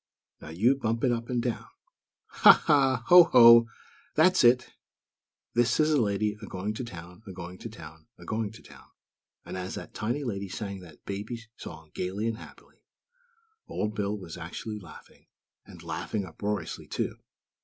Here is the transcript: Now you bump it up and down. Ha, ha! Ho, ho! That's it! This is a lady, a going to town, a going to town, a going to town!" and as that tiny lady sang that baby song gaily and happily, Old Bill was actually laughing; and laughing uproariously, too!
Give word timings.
Now 0.41 0.49
you 0.49 0.75
bump 0.77 1.03
it 1.03 1.11
up 1.11 1.29
and 1.29 1.43
down. 1.43 1.67
Ha, 2.25 2.53
ha! 2.65 3.03
Ho, 3.09 3.25
ho! 3.25 3.67
That's 4.15 4.43
it! 4.43 4.71
This 5.53 5.79
is 5.79 5.91
a 5.91 6.01
lady, 6.01 6.35
a 6.41 6.47
going 6.47 6.73
to 6.73 6.83
town, 6.83 7.21
a 7.27 7.31
going 7.31 7.59
to 7.59 7.69
town, 7.69 8.07
a 8.17 8.25
going 8.25 8.51
to 8.53 8.63
town!" 8.63 8.87
and 9.45 9.55
as 9.55 9.75
that 9.75 9.93
tiny 9.93 10.23
lady 10.23 10.49
sang 10.49 10.79
that 10.79 11.05
baby 11.05 11.43
song 11.55 11.91
gaily 11.93 12.25
and 12.27 12.37
happily, 12.37 12.77
Old 13.67 13.93
Bill 13.93 14.17
was 14.17 14.37
actually 14.37 14.79
laughing; 14.79 15.27
and 15.67 15.83
laughing 15.83 16.25
uproariously, 16.25 16.87
too! 16.87 17.19